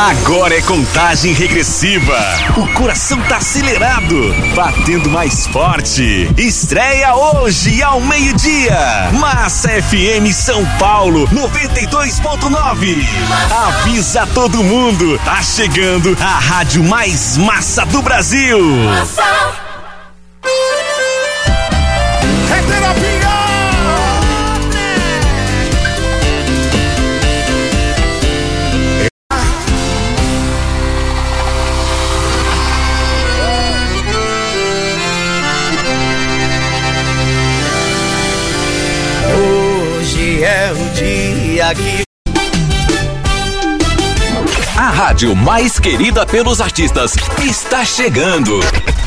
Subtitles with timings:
[0.00, 2.16] Agora é contagem regressiva.
[2.56, 6.26] O coração tá acelerado, batendo mais forte.
[6.38, 9.10] Estreia hoje ao meio-dia.
[9.12, 13.06] Massa FM São Paulo 92.9.
[13.52, 18.58] Avisa todo mundo, tá chegando a rádio mais massa do Brasil.
[18.58, 19.69] Massa.
[41.70, 42.02] Aqui.
[44.76, 48.60] A rádio mais querida pelos artistas está chegando.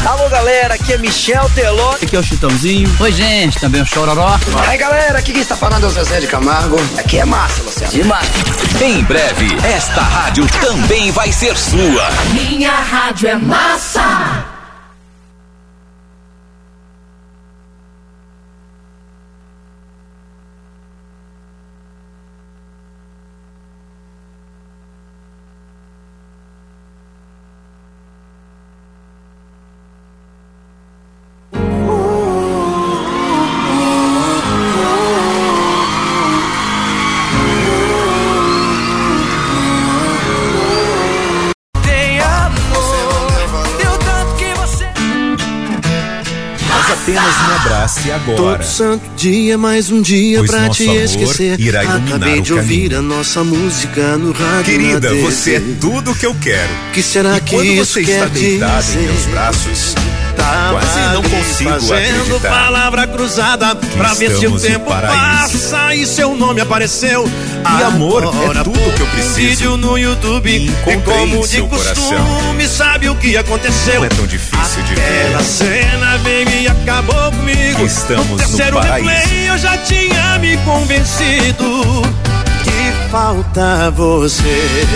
[0.05, 1.93] Alô, galera, aqui é Michel Teló.
[1.93, 2.93] Aqui é o Chitãozinho.
[2.99, 4.37] Oi, gente, também é o Chororó.
[4.67, 6.77] Aí, galera, aqui quem está falando é o Zezé de Camargo.
[6.97, 7.91] Aqui é massa, Luciano.
[7.91, 8.27] Demais.
[8.81, 12.09] Em breve, esta rádio também vai ser sua.
[12.33, 14.52] Minha rádio é massa.
[47.11, 48.37] Abrace agora.
[48.37, 51.59] Todo santo dia, mais um dia pois pra te esquecer.
[51.59, 54.63] Irá Acabei de ouvir a nossa música no rádio.
[54.63, 56.69] Querida, você é tudo que eu quero.
[56.93, 58.99] Que será e que quando você está deitado dizer?
[58.99, 59.95] em meus braços,
[60.71, 62.49] Quase não consigo fazendo acreditar.
[62.49, 67.29] palavra cruzada pra ver se o tempo passa e seu nome apareceu.
[67.79, 69.35] E amor Agora, é tudo que eu preciso.
[69.35, 74.01] Vídeo no YouTube e Encontrei como em de costume sabe o que aconteceu.
[74.01, 75.43] Não é tão difícil de Aquela ver.
[75.43, 77.85] cena veio e acabou comigo.
[77.85, 79.09] Estamos no no terceiro paraíso.
[79.09, 82.01] replay eu já tinha me convencido
[82.63, 84.87] que falta você.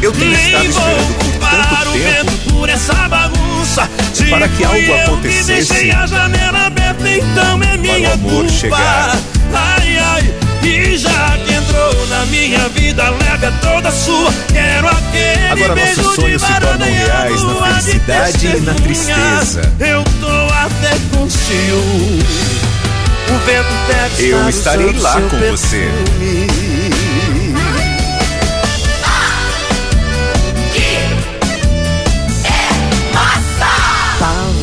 [0.00, 3.43] Eu tenho Nem estado vou esperando por culpar tanto o tempo por essa bagunça.
[4.12, 8.48] Se para que algo acontecesse a janela aberta, então é minha amor culpa.
[8.50, 9.18] chegar.
[9.52, 14.32] Ai, ai, e já que entrou na minha vida, leve é toda sua.
[14.52, 19.72] Quero aquele Agora beijo nossos sonhos se tornam reais na felicidade e na tristeza.
[19.80, 22.24] Eu tô até com ciúme.
[23.28, 25.78] O vento deve Eu estar estarei lá com você.
[25.78, 26.46] perfume.
[26.46, 26.53] Tava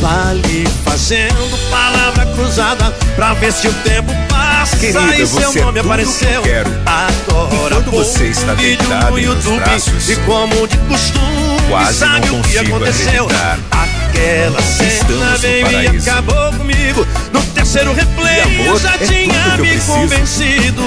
[0.04, 5.80] ali fazendo palavra cruzada pra ver se o tempo passa Querida, e seu é nome
[5.80, 6.42] tudo apareceu.
[6.42, 6.70] que eu quero.
[6.86, 12.26] Agora quando você está vídeo deitado no YouTube braços, e como de costume quase sabe
[12.26, 13.24] não o que aconteceu.
[13.26, 13.58] acreditar.
[13.70, 17.06] Aquela cena veio e acabou comigo.
[17.32, 20.82] No terceiro replay amor eu já é tinha me convencido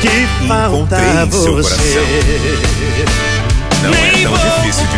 [0.00, 2.00] que falta você.
[3.82, 4.96] Não Nem é vou tão difícil de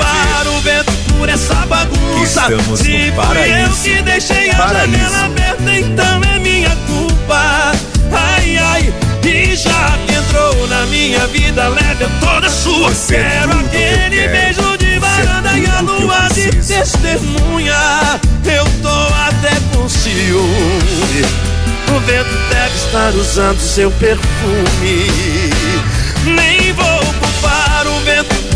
[0.63, 1.04] ver.
[1.19, 2.43] Por essa bagunça.
[2.43, 4.93] Estamos Se no fui eu que deixei a Paraíso.
[4.93, 7.73] janela aberta, então é minha culpa.
[8.13, 8.95] Ai, ai,
[9.25, 12.89] e já que entrou na minha vida, leve toda sua.
[12.91, 14.33] Você é quero que eu aquele quero.
[14.33, 18.21] beijo de Você é varanda e a que lua de testemunha.
[18.45, 21.25] Eu tô até com ciúme.
[21.95, 25.11] O vento deve estar usando seu perfume.
[26.25, 26.54] Nem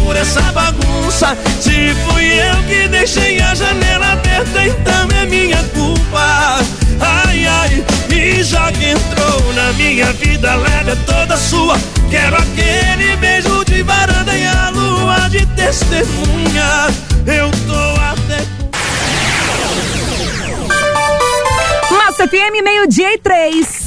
[0.08, 1.36] por essa bagunça.
[1.60, 6.60] Se fui eu que deixei a janela aberta, então é minha culpa.
[6.98, 11.76] Ai, ai, e já que entrou na minha vida, leve é toda sua.
[12.10, 16.86] Quero aquele beijo de varanda e a lua de testemunha.
[17.26, 18.46] Eu tô até
[21.94, 23.77] Massa FM, meio-dia e três.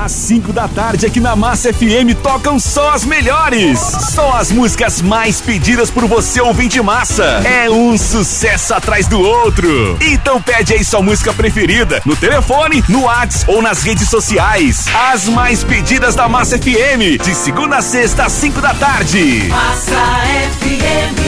[0.00, 3.78] Às 5 da tarde aqui na Massa FM tocam só as melhores.
[3.78, 7.24] Só as músicas mais pedidas por você ouvinte massa.
[7.44, 9.98] É um sucesso atrás do outro.
[10.00, 14.86] Então pede aí sua música preferida no telefone, no WhatsApp ou nas redes sociais.
[15.12, 19.46] As mais pedidas da Massa FM, de segunda a sexta às 5 da tarde.
[19.50, 20.22] Massa
[20.58, 21.22] FM.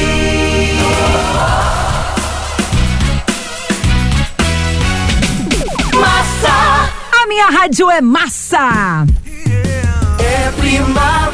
[7.26, 9.06] Minha rádio é massa.
[10.20, 11.33] É primavera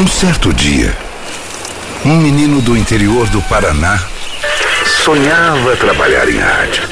[0.00, 0.92] Um certo dia,
[2.04, 4.02] um menino do interior do Paraná
[5.04, 6.82] sonhava trabalhar em rádio.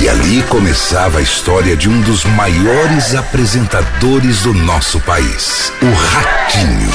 [0.00, 6.90] E ali começava a história de um dos maiores apresentadores do nosso país, o Ratinho.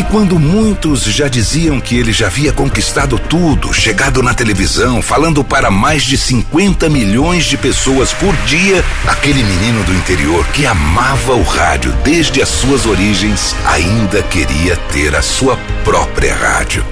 [0.00, 5.44] E quando muitos já diziam que ele já havia conquistado tudo, chegado na televisão, falando
[5.44, 11.34] para mais de 50 milhões de pessoas por dia, aquele menino do interior que amava
[11.34, 16.82] o rádio desde as suas origens ainda queria ter a sua própria rádio.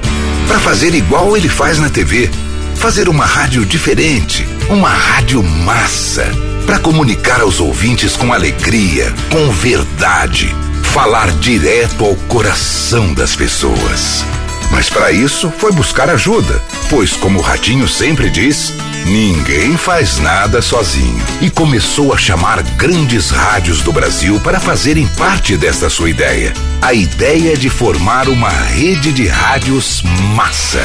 [0.46, 2.30] Para fazer igual ele faz na TV,
[2.74, 6.30] fazer uma rádio diferente, uma rádio massa,
[6.66, 10.54] para comunicar aos ouvintes com alegria, com verdade
[10.98, 14.24] falar direto ao coração das pessoas.
[14.72, 16.60] Mas para isso foi buscar ajuda,
[16.90, 18.74] pois, como o Ratinho sempre diz,
[19.06, 21.24] ninguém faz nada sozinho.
[21.40, 26.52] E começou a chamar grandes rádios do Brasil para fazerem parte desta sua ideia.
[26.82, 30.02] A ideia de formar uma rede de rádios
[30.34, 30.84] massa.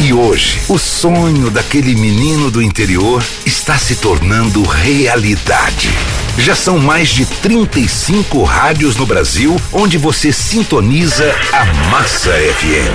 [0.00, 5.90] E hoje, o sonho daquele menino do interior está se tornando realidade.
[6.38, 12.94] Já são mais de 35 rádios no Brasil onde você sintoniza a Massa FM.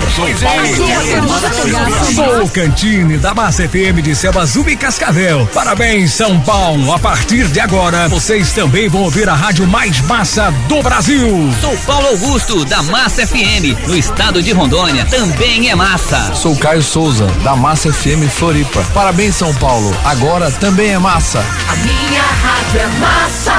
[2.16, 5.46] Sou o Cantine da Massa FM de Sebazub e Cascavel.
[5.54, 6.94] Parabéns, São Paulo.
[6.94, 11.54] A partir de agora, vocês também vão ouvir a rádio mais massa do Brasil.
[11.60, 15.06] Sou Paulo Augusto, da Massa FM, no estado de Rondônia.
[15.06, 16.34] Também é massa.
[16.34, 18.86] Sou Caio Souza, da Massa FM Floripa.
[18.94, 19.92] Parabéns, São Paulo.
[20.06, 21.44] Agora também é massa.
[21.68, 23.54] A minha rádio é massa.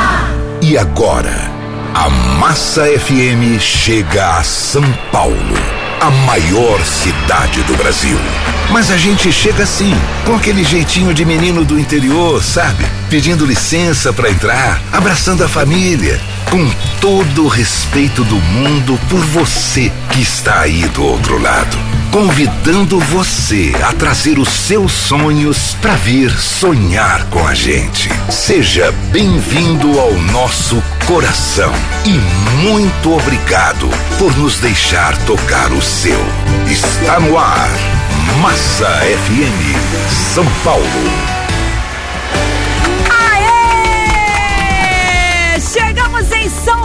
[0.63, 1.51] E agora,
[1.93, 2.09] a
[2.39, 5.35] Massa FM chega a São Paulo,
[6.01, 8.17] a maior cidade do Brasil.
[8.71, 9.93] Mas a gente chega assim,
[10.25, 12.87] com aquele jeitinho de menino do interior, sabe?
[13.11, 16.71] Pedindo licença para entrar, abraçando a família, com
[17.01, 22.04] todo o respeito do mundo por você que está aí do outro lado.
[22.15, 28.09] Convidando você a trazer os seus sonhos para vir sonhar com a gente.
[28.31, 31.73] Seja bem-vindo ao nosso coração
[32.05, 32.13] e
[32.63, 36.21] muito obrigado por nos deixar tocar o seu.
[36.71, 37.69] Está no ar.
[38.41, 41.35] Massa FM São Paulo.
[45.73, 46.84] Chegamos em São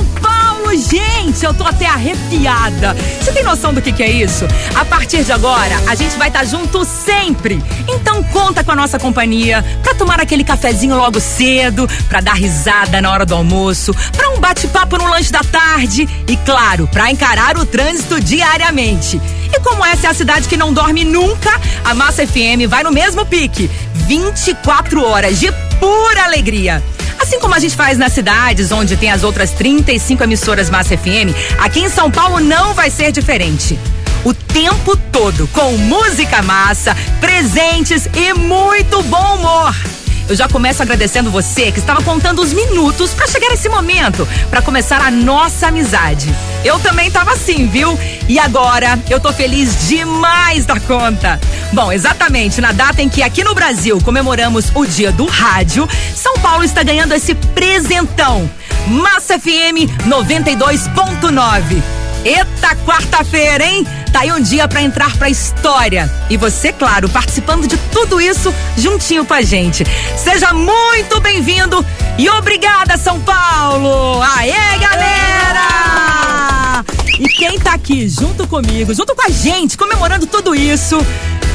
[0.76, 1.44] Gente!
[1.44, 2.96] Eu tô até arrepiada.
[3.20, 4.46] Você tem noção do que, que é isso?
[4.76, 7.62] A partir de agora, a gente vai estar tá junto sempre.
[7.88, 13.02] Então conta com a nossa companhia pra tomar aquele cafezinho logo cedo, pra dar risada
[13.02, 17.58] na hora do almoço, pra um bate-papo no lanche da tarde e, claro, pra encarar
[17.58, 19.20] o trânsito diariamente.
[19.54, 22.92] E como essa é a cidade que não dorme nunca, a Massa FM vai no
[22.92, 23.70] mesmo pique.
[24.08, 26.84] 24 horas de pura alegria.
[27.20, 31.36] Assim como a gente faz nas cidades onde tem as outras 35 emissoras Massa FM,
[31.60, 33.78] aqui em São Paulo não vai ser diferente.
[34.24, 39.99] O tempo todo com música massa, presentes e muito bom humor.
[40.30, 44.62] Eu já começo agradecendo você que estava contando os minutos para chegar esse momento, para
[44.62, 46.32] começar a nossa amizade.
[46.64, 47.98] Eu também estava assim, viu?
[48.28, 51.40] E agora eu tô feliz demais da conta.
[51.74, 56.36] Bom, exatamente na data em que aqui no Brasil comemoramos o Dia do Rádio, São
[56.36, 58.48] Paulo está ganhando esse presentão.
[58.86, 61.82] Massa FM 92.9.
[62.24, 63.84] Eita quarta-feira, hein?
[64.12, 66.12] Tá aí um dia para entrar pra história.
[66.30, 69.86] E você, claro, participando de tudo isso juntinho com a gente.
[70.18, 71.86] Seja muito bem-vindo
[72.18, 74.22] e obrigada, São Paulo!
[74.22, 76.84] Aê, galera!
[77.20, 80.98] E quem tá aqui junto comigo, junto com a gente, comemorando tudo isso,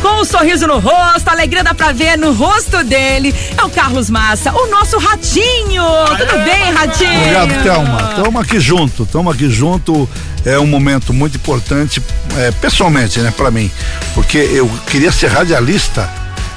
[0.02, 4.10] com um sorriso no rosto, alegria dá pra ver no rosto dele, é o Carlos
[4.10, 5.82] Massa, o nosso ratinho.
[6.18, 7.18] Tudo bem, ratinho?
[7.18, 8.22] Obrigado, Thelma.
[8.22, 10.06] Tamo aqui junto, tamo aqui junto.
[10.44, 12.02] É um momento muito importante,
[12.36, 13.70] é, pessoalmente, né, pra mim.
[14.14, 16.08] Porque eu queria ser radialista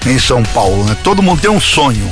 [0.05, 0.95] em São Paulo, né?
[1.03, 2.09] Todo mundo tem um sonho.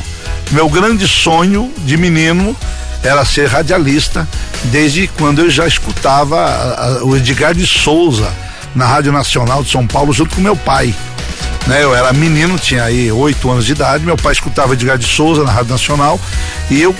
[0.51, 2.55] Meu grande sonho de menino
[3.03, 4.27] era ser radialista
[4.65, 8.31] desde quando eu já escutava a, a, o Edgar de Souza
[8.74, 10.93] na Rádio Nacional de São Paulo junto com meu pai.
[11.67, 15.07] Né, eu era menino, tinha aí oito anos de idade, meu pai escutava Edgar de
[15.07, 16.19] Souza na Rádio Nacional
[16.69, 16.95] e eu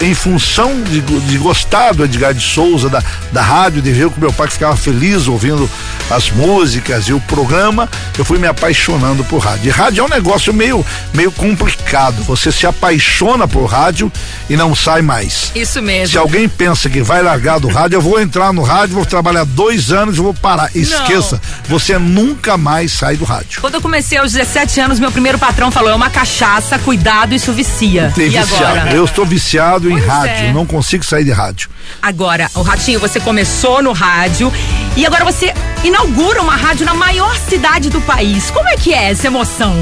[0.00, 4.20] em função de, de gostar do Edgar de Souza, da, da rádio, de ver que
[4.20, 5.68] meu pai ficava feliz ouvindo
[6.10, 9.68] as músicas e o programa, eu fui me apaixonando por rádio.
[9.68, 12.22] E rádio é um negócio meio, meio complicado.
[12.24, 14.10] Você se apaixona por rádio
[14.48, 15.52] e não sai mais.
[15.54, 16.08] Isso mesmo.
[16.08, 19.44] Se alguém pensa que vai largar do rádio, eu vou entrar no rádio, vou trabalhar
[19.44, 20.70] dois anos e vou parar.
[20.74, 21.70] Esqueça, não.
[21.70, 23.60] você nunca mais sai do rádio.
[23.60, 27.52] Quando eu comecei aos 17 anos, meu primeiro patrão falou: é uma cachaça, cuidado, isso
[27.52, 28.12] vicia.
[28.14, 28.64] Tem e viciado.
[28.64, 28.94] agora?
[28.94, 30.52] Eu estou viciado em em Pois rádio, é.
[30.52, 31.68] não consigo sair de rádio.
[32.02, 34.52] Agora, o Ratinho, você começou no rádio
[34.96, 38.50] e agora você inaugura uma rádio na maior cidade do país.
[38.50, 39.74] Como é que é essa emoção?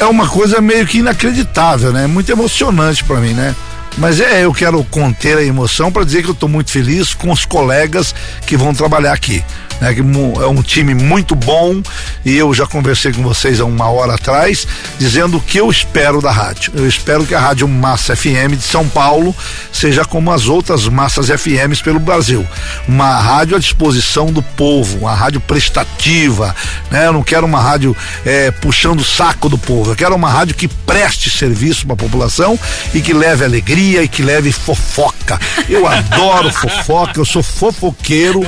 [0.00, 2.06] É uma coisa meio que inacreditável, né?
[2.06, 3.54] Muito emocionante pra mim, né?
[3.98, 7.30] Mas é, eu quero conter a emoção para dizer que eu estou muito feliz com
[7.30, 8.14] os colegas
[8.46, 9.44] que vão trabalhar aqui.
[9.82, 11.82] Né, é um time muito bom
[12.24, 14.64] e eu já conversei com vocês há uma hora atrás,
[14.96, 16.72] dizendo o que eu espero da rádio.
[16.76, 19.34] Eu espero que a Rádio Massa FM de São Paulo
[19.72, 22.46] seja como as outras massas FMs pelo Brasil.
[22.86, 26.54] Uma rádio à disposição do povo, uma rádio prestativa.
[26.88, 27.08] Né?
[27.08, 30.54] Eu não quero uma rádio eh, puxando o saco do povo, eu quero uma rádio
[30.54, 32.56] que preste serviço para a população
[32.94, 35.40] e que leve alegria e que leve fofoca.
[35.68, 38.46] Eu adoro fofoca, eu sou fofoqueiro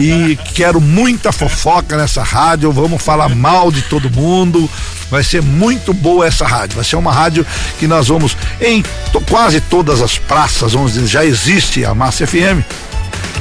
[0.00, 2.72] e quero muita fofoca nessa rádio.
[2.72, 4.68] Vamos falar mal de todo mundo.
[5.10, 6.76] Vai ser muito boa essa rádio.
[6.76, 7.46] Vai ser uma rádio
[7.78, 8.82] que nós vamos em
[9.28, 12.62] quase todas as praças onde já existe a Massa FM.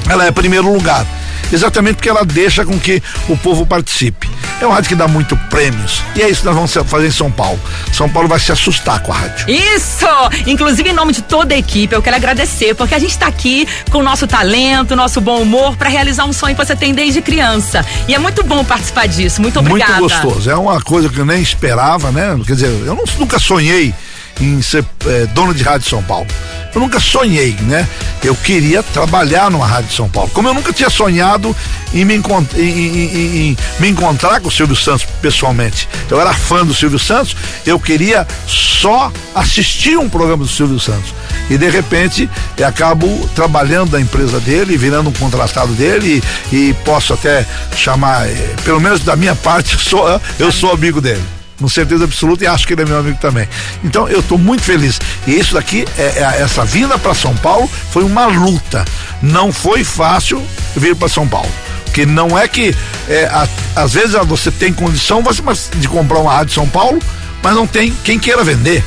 [0.10, 1.06] Ela é primeiro lugar.
[1.52, 4.30] Exatamente porque ela deixa com que o povo participe.
[4.62, 6.02] É uma rádio que dá muito prêmios.
[6.16, 7.60] E é isso que nós vamos fazer em São Paulo.
[7.92, 9.50] São Paulo vai se assustar com a rádio.
[9.50, 10.06] Isso!
[10.46, 13.68] Inclusive, em nome de toda a equipe, eu quero agradecer, porque a gente está aqui
[13.90, 17.22] com o nosso talento, nosso bom humor, para realizar um sonho que você tem desde
[17.22, 17.84] criança.
[18.08, 19.42] E é muito bom participar disso.
[19.42, 20.00] Muito obrigada.
[20.00, 20.50] Muito gostoso.
[20.50, 22.40] É uma coisa que eu nem esperava, né?
[22.46, 23.94] Quer dizer, eu não- nunca sonhei
[24.40, 26.28] em ser eh, dono de rádio São Paulo.
[26.74, 27.86] Eu nunca sonhei, né?
[28.24, 30.30] Eu queria trabalhar numa rádio São Paulo.
[30.34, 31.54] Como eu nunca tinha sonhado
[31.94, 35.90] em me, encont- em- em- em- me encontrar com o Silvio Santos pessoalmente.
[36.10, 37.36] Eu era fã do Silvio Santos,
[37.66, 41.14] eu queria só assistir um programa do Silvio Santos.
[41.50, 46.24] E de repente eu acabo trabalhando na empresa dele, virando um contratado dele
[46.54, 47.46] e, e posso até
[47.76, 50.06] chamar, eh, pelo menos da minha parte, sou,
[50.40, 51.22] eu sou amigo dele
[51.62, 53.48] com certeza absoluta e acho que ele é meu amigo também.
[53.84, 55.00] Então eu estou muito feliz.
[55.28, 58.84] E isso daqui, é, é- essa vinda para São Paulo foi uma luta.
[59.22, 60.44] Não foi fácil
[60.76, 61.50] vir para São Paulo.
[61.86, 62.76] Porque não é que
[63.08, 65.42] é, a- às vezes ah, você tem condição você-
[65.76, 67.00] de comprar uma rádio de São Paulo,
[67.44, 68.84] mas não tem quem queira vender.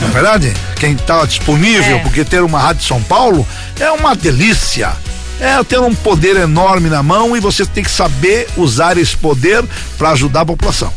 [0.00, 0.52] Não é verdade?
[0.76, 2.00] Quem está disponível, É.
[2.00, 3.46] porque ter uma rádio de São Paulo
[3.78, 4.92] é uma delícia.
[5.40, 9.62] É ter um poder enorme na mão e você tem que saber usar esse poder
[9.98, 10.92] para ajudar a população.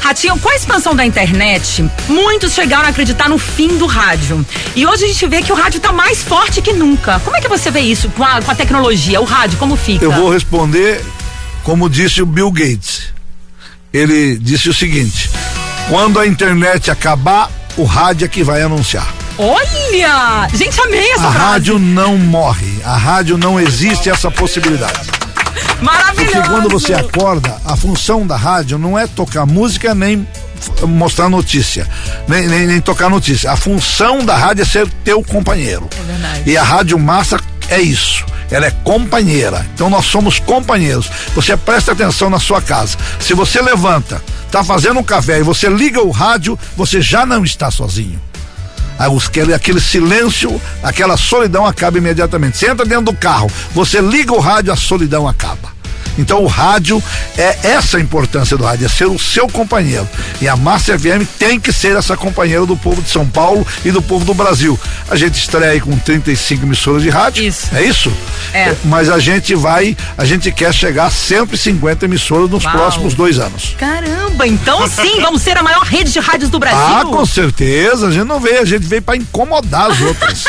[0.00, 4.44] Ratinho, com a expansão da internet, muitos chegaram a acreditar no fim do rádio.
[4.74, 7.20] E hoje a gente vê que o rádio está mais forte que nunca.
[7.20, 9.20] Como é que você vê isso com a, com a tecnologia?
[9.20, 10.04] O rádio, como fica?
[10.04, 11.04] Eu vou responder
[11.62, 13.12] como disse o Bill Gates.
[13.92, 15.30] Ele disse o seguinte:
[15.88, 19.06] quando a internet acabar, o rádio é que vai anunciar.
[19.38, 20.48] Olha!
[20.54, 21.38] Gente, amei essa A frase.
[21.38, 25.00] rádio não morre, a rádio não existe essa possibilidade.
[25.80, 26.32] Maravilhoso!
[26.32, 30.26] Porque quando você acorda, a função da rádio não é tocar música nem
[30.86, 31.88] mostrar notícia,
[32.28, 33.50] nem, nem, nem tocar notícia.
[33.50, 35.88] A função da rádio é ser teu companheiro.
[35.98, 36.50] É verdade.
[36.50, 38.24] E a Rádio Massa é isso.
[38.50, 39.64] Ela é companheira.
[39.74, 41.08] Então nós somos companheiros.
[41.34, 42.98] Você presta atenção na sua casa.
[43.20, 47.44] Se você levanta, tá fazendo um café e você liga o rádio, você já não
[47.44, 48.20] está sozinho.
[49.00, 52.58] Aquele, aquele silêncio, aquela solidão acaba imediatamente.
[52.58, 55.79] Você entra dentro do carro, você liga o rádio, a solidão acaba.
[56.20, 57.02] Então o rádio
[57.36, 60.08] é essa a importância do rádio, é ser o seu companheiro.
[60.40, 63.90] E a Massa FM tem que ser essa companheira do povo de São Paulo e
[63.90, 64.78] do povo do Brasil.
[65.08, 67.44] A gente estreia aí com 35 emissoras de rádio.
[67.44, 67.74] Isso.
[67.74, 68.12] É isso?
[68.52, 68.74] É.
[68.84, 72.72] Mas a gente vai, a gente quer chegar a 150 emissoras nos Uau.
[72.74, 73.74] próximos dois anos.
[73.78, 76.78] Caramba, então sim, vamos ser a maior rede de rádios do Brasil.
[76.78, 78.08] Ah, com certeza.
[78.08, 80.44] A gente não veio, a gente veio para incomodar as outras.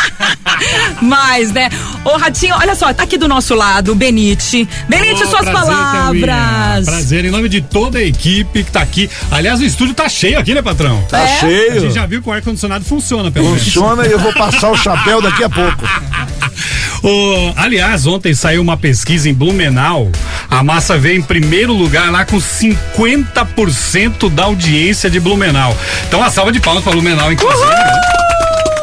[1.01, 1.69] Mas, né?
[2.03, 4.67] Ô, Ratinho, olha só, tá aqui do nosso lado o Benite.
[4.87, 5.60] Benite, suas Thelminha.
[5.65, 6.85] Palavras.
[6.85, 9.09] Prazer, em nome de toda a equipe que tá aqui.
[9.29, 11.01] Aliás, o estúdio tá cheio aqui, né, patrão?
[11.09, 11.39] Tá É?
[11.39, 11.71] cheio.
[11.73, 13.63] A gente já viu que o ar-condicionado funciona, pelo menos.
[13.63, 15.83] Funciona e eu vou passar o chapéu daqui a pouco.
[17.03, 20.11] Ô, aliás, ontem saiu uma pesquisa em Blumenau.
[20.49, 25.75] A massa veio em primeiro lugar lá com 50% da audiência de Blumenau.
[26.07, 27.65] Então, uma salva de palmas para Blumenau, inclusive.
[27.69, 28.20] né?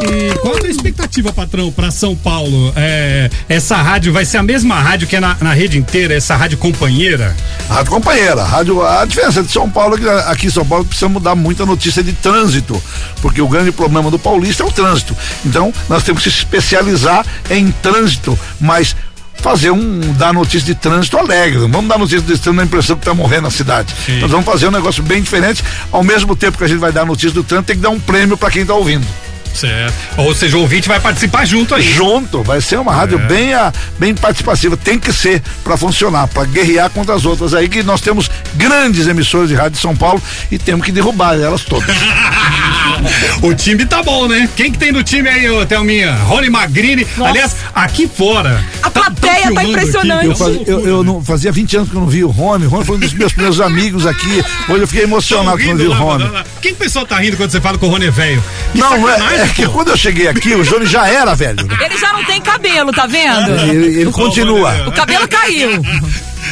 [0.00, 2.73] E qual a expectativa, patrão, para São Paulo?
[2.76, 6.37] É, essa rádio vai ser a mesma rádio que é na, na rede inteira, essa
[6.37, 7.35] rádio companheira?
[7.69, 11.09] Rádio companheira, rádio, a diferença de São Paulo é que aqui em São Paulo precisa
[11.09, 12.81] mudar muita notícia de trânsito,
[13.21, 15.17] porque o grande problema do paulista é o trânsito.
[15.45, 18.95] Então, nós temos que se especializar em trânsito, mas
[19.40, 21.61] fazer um dar notícia de trânsito alegre.
[21.61, 23.95] Não Vamos dar notícia de trânsito na impressão que está morrendo a cidade.
[24.05, 24.21] Sim.
[24.21, 25.62] Nós vamos fazer um negócio bem diferente.
[25.93, 28.00] Ao mesmo tempo que a gente vai dar notícia do trânsito, tem que dar um
[28.00, 29.07] prêmio para quem está ouvindo.
[29.55, 29.95] Certo.
[30.17, 31.83] Ou seja, o ouvinte vai participar junto aí.
[31.83, 34.76] Junto, vai ser uma rádio bem, a, bem participativa.
[34.76, 39.07] Tem que ser para funcionar, para guerrear contra as outras aí que nós temos grandes
[39.07, 41.88] emissoras de rádio de São Paulo e temos que derrubar elas todas.
[43.43, 44.49] o time tá bom, né?
[44.57, 46.14] Quem que tem no time aí, ô Thelminha?
[46.14, 47.07] Rony Magrini.
[47.17, 47.31] Nossa.
[47.31, 48.62] Aliás, aqui fora.
[48.83, 50.26] A plateia tá impressionante.
[50.26, 52.67] Eu, faz- eu- eu não, fazia 20 anos que eu não vi o Rony.
[52.67, 54.45] O Rony foi um dos meus primeiros amigos aqui.
[54.69, 56.25] Hoje eu fiquei emocionado quando vi o Rony.
[56.61, 58.43] Quem que o pessoal tá rindo quando você fala que o Rony é velho?
[58.75, 59.71] Não, é, é que pô.
[59.73, 61.64] quando eu cheguei aqui, o Johnny já era velho.
[61.66, 61.76] né?
[61.85, 63.50] Ele já não tem cabelo, tá vendo?
[63.71, 64.88] Ele, ele continua.
[64.88, 65.71] O cabelo caiu.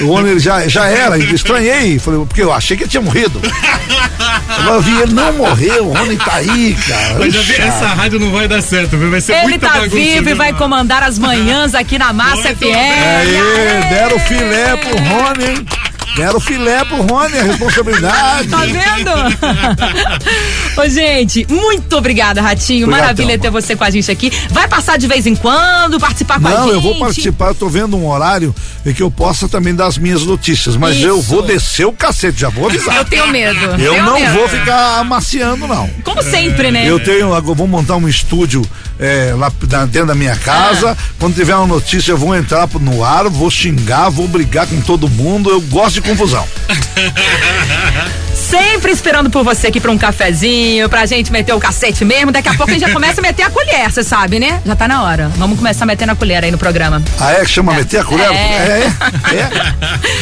[0.03, 3.41] O ele já, já era, estranhei, falei, porque eu achei que ele tinha morrido.
[4.49, 7.17] Agora eu vi, ele não morreu, o Rony tá aí, cara.
[7.19, 9.11] Mas já vi, essa rádio não vai dar certo, viu?
[9.11, 9.97] Vai ser Ele muita tá bagunça.
[9.97, 12.65] vivo e vai comandar as manhãs aqui na Massa FM.
[12.75, 15.67] Aê, deram filé pro Rony, hein?
[16.17, 18.49] Deram filé pro Rony, a responsabilidade.
[18.49, 19.11] Tá vendo?
[20.81, 22.87] Ô, gente, muito obrigada, Ratinho.
[22.87, 24.33] Obrigado, Maravilha ter você com a gente aqui.
[24.51, 26.61] Vai passar de vez em quando, participar com a gente?
[26.61, 28.55] Não, eu vou participar, eu tô vendo um horário
[28.87, 31.29] em que eu possa também dar as minhas notícias, mas eu Isso.
[31.29, 32.97] vou descer o cacete, já vou avisar.
[32.97, 33.59] Eu tenho medo.
[33.59, 34.33] Eu tenho não medo.
[34.33, 35.87] vou ficar amaciando, não.
[36.03, 36.89] Como sempre, né?
[36.89, 38.63] Eu tenho, agora vou montar um estúdio
[38.99, 39.53] é, lá
[39.87, 40.93] dentro da minha casa.
[40.93, 40.97] Ah.
[41.19, 45.09] Quando tiver uma notícia, eu vou entrar no ar, vou xingar, vou brigar com todo
[45.09, 45.51] mundo.
[45.51, 46.47] Eu gosto de confusão.
[48.35, 52.31] Sempre esperando por você aqui pra um cafezinho, pra gente meter o cacete mesmo.
[52.31, 54.61] Daqui a pouco a gente já começa a meter a colher, você sabe, né?
[54.65, 55.33] Já tá na hora.
[55.37, 57.03] Vamos começar a meter na colher aí no programa.
[57.19, 58.31] Ah, é que chama meter a colher?
[58.31, 58.37] É.
[58.37, 59.51] É, é.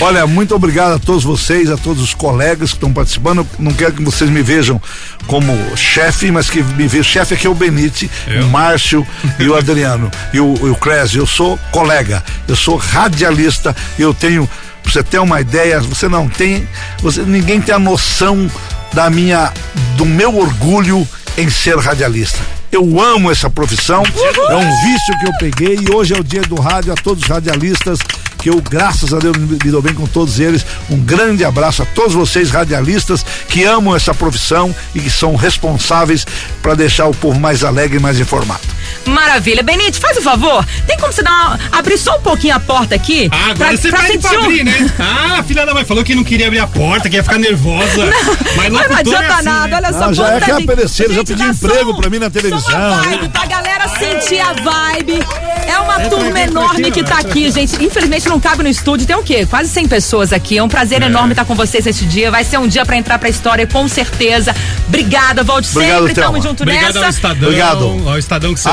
[0.00, 3.38] Olha, muito obrigado a todos vocês, a todos os colegas que estão participando.
[3.40, 4.80] Eu não quero que vocês me vejam
[5.26, 7.04] como chefe, mas que me vejam.
[7.04, 8.10] Chefe aqui é o Benite,
[8.42, 9.06] o Márcio
[9.38, 11.20] e o Adriano e o, e o Clésio.
[11.20, 14.48] Eu sou colega, eu sou radialista, eu tenho.
[14.84, 16.68] Pra você ter uma ideia, você não tem.
[17.00, 18.48] Você, ninguém tem a noção
[18.92, 19.52] da minha.
[19.96, 22.38] do meu orgulho em ser radialista.
[22.70, 24.02] Eu amo essa profissão,
[24.50, 27.22] é um vício que eu peguei e hoje é o dia do rádio a todos
[27.22, 28.00] os radialistas
[28.44, 30.66] que eu, graças a Deus, me dou bem com todos eles.
[30.90, 36.26] Um grande abraço a todos vocês radialistas que amam essa profissão e que são responsáveis
[36.60, 38.60] para deixar o povo mais alegre e mais informado.
[39.06, 39.62] Maravilha.
[39.62, 40.64] Benite, faz o favor.
[40.86, 43.28] Tem como você dar uma, abrir só um pouquinho a porta aqui?
[43.30, 44.90] Ah, agora você pede pra sentir um- abrir, né?
[44.98, 47.38] Ah, a filha da mãe falou que não queria abrir a porta, que ia ficar
[47.38, 48.06] nervosa.
[48.56, 49.76] Mas Mas não locutor adianta é assim, nada, né?
[49.88, 50.04] olha só.
[50.04, 51.96] Ah, já é que gente- apareceram, já dá emprego som.
[51.96, 52.74] pra mim na Só televisão.
[52.76, 55.22] uma vibe, pra galera sentir a vibe.
[55.66, 57.82] É uma Entra turma aqui, entra enorme aqui, que tá aqui, gente.
[57.84, 59.06] Infelizmente não cabe no estúdio.
[59.06, 59.46] Tem o quê?
[59.46, 60.58] Quase 100 pessoas aqui.
[60.58, 61.06] É um prazer É.
[61.06, 62.30] enorme estar com vocês esse dia.
[62.30, 64.54] Vai ser um dia pra entrar pra história, com certeza.
[64.86, 66.14] Obrigada, volte Obrigado, sempre.
[66.14, 66.48] Tamo Thelma.
[66.48, 67.04] junto Obrigado nessa.
[67.06, 67.48] ao Estadão.
[67.48, 68.08] Obrigado.
[68.08, 68.72] Ao Estadão que você Ah,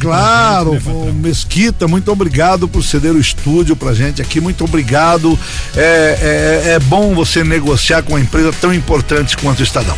[0.00, 5.38] claro, o Mesquita, muito obrigado por ceder o estúdio pra gente aqui, muito obrigado.
[5.76, 9.96] É, é, é bom você negociar com uma empresa tão importante quanto o Estadão.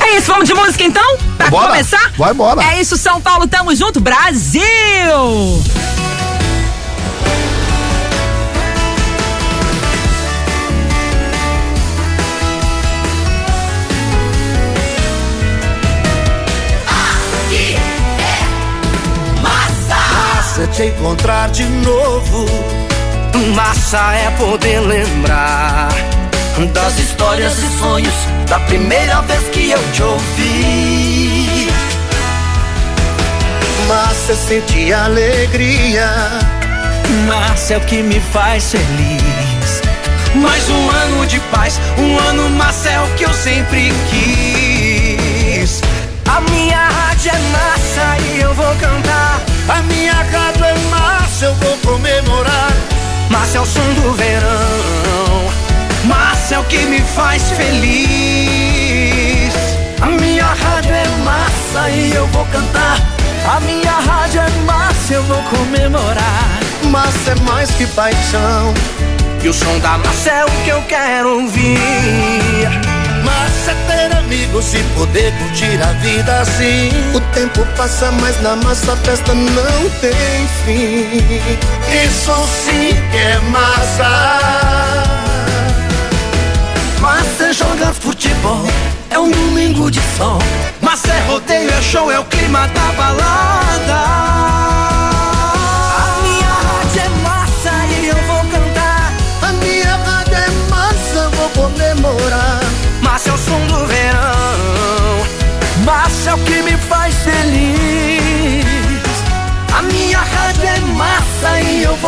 [0.00, 1.16] É isso, vamos de música então?
[1.36, 1.68] Pra Bora.
[1.68, 2.12] começar?
[2.18, 2.62] Vai embora.
[2.62, 4.60] É isso, São Paulo, tamo junto, Brasil!
[20.72, 22.46] Te encontrar de novo.
[23.54, 25.88] Massa é poder lembrar
[26.72, 28.14] das histórias e sonhos
[28.48, 31.68] da primeira vez que eu te ouvi.
[33.86, 36.08] Massa é sentir alegria.
[37.26, 39.82] Massa é o que me faz feliz.
[40.34, 45.82] Mais um ano de paz, um ano massa é o que eu sempre quis.
[46.26, 47.01] A minha
[53.52, 55.50] Massa é o som do verão.
[56.04, 59.52] Massa é o que me faz feliz.
[60.00, 62.96] A minha rádio é massa e eu vou cantar.
[63.46, 66.60] A minha rádio é massa, eu vou comemorar.
[66.84, 68.72] Massa é mais que paixão.
[69.42, 72.91] E o som da massa é o que eu quero ouvir.
[73.24, 76.90] Massa é ter amigos e poder curtir a vida assim.
[77.14, 81.22] O tempo passa, mas na massa a festa não tem fim.
[82.04, 82.32] Isso
[82.64, 84.10] sim que é massa.
[87.00, 88.64] Massa é jogar futebol,
[89.10, 90.38] é um domingo de sol.
[90.80, 93.72] Massa é rodeio, é show, é o clima da balada.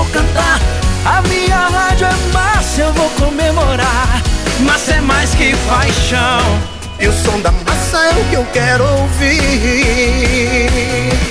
[0.05, 0.61] Vou cantar.
[1.05, 4.23] A minha rádio é massa, eu vou comemorar.
[4.61, 6.61] Massa é mais que paixão.
[6.99, 9.41] E o som da massa é o que eu quero ouvir.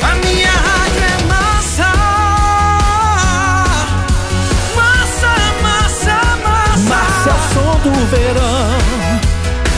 [0.01, 1.91] A minha rádio é massa.
[4.75, 6.89] Massa, massa, massa.
[6.89, 8.77] Massa é o som do verão.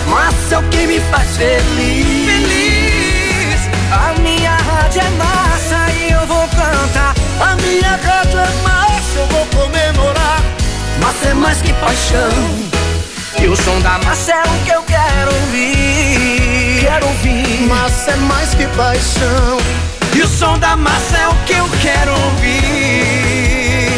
[0.10, 2.26] Massa é o que me faz feliz.
[2.26, 3.70] Feliz.
[3.92, 7.14] A minha rádio é massa e eu vou cantar.
[7.40, 8.75] A minha rádio é massa,
[12.16, 13.44] paixão.
[13.44, 16.80] E o som da massa é o que eu quero ouvir.
[16.82, 17.68] Quero ouvir.
[17.68, 19.58] Massa é mais que paixão.
[20.16, 23.92] E o som da massa é o que eu quero ouvir.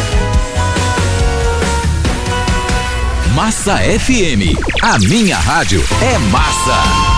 [3.34, 4.58] Massa FM.
[4.82, 6.72] A minha rádio é massa.
[6.72, 7.17] Massa.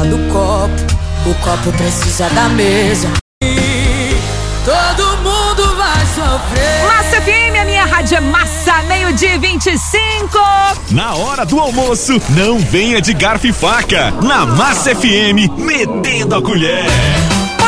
[0.00, 3.08] Precisa do copo, o copo precisa da mesa.
[3.42, 4.14] E
[4.64, 6.86] todo mundo vai sofrer.
[6.86, 10.38] Massa FM, a minha rádio é massa, meio-dia e 25.
[10.90, 14.10] Na hora do almoço, não venha de garfo e faca.
[14.22, 16.84] Na Massa FM, metendo a colher.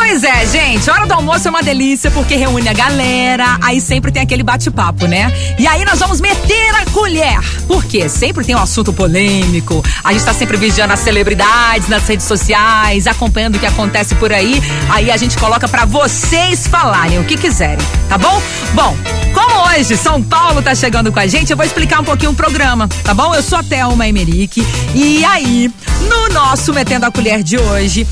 [0.05, 4.11] Pois é, gente, hora do almoço é uma delícia porque reúne a galera, aí sempre
[4.11, 5.33] tem aquele bate-papo, né?
[5.57, 7.39] E aí nós vamos meter a colher,
[7.69, 12.27] porque sempre tem um assunto polêmico, a gente tá sempre vigiando as celebridades nas redes
[12.27, 14.61] sociais, acompanhando o que acontece por aí,
[14.91, 18.43] aí a gente coloca pra vocês falarem o que quiserem, tá bom?
[18.75, 18.97] Bom,
[19.33, 22.35] como hoje São Paulo tá chegando com a gente, eu vou explicar um pouquinho o
[22.35, 23.33] programa, tá bom?
[23.37, 25.71] Eu sou a Thelma Emerick e aí,
[26.11, 28.05] no nosso Metendo a Colher de hoje,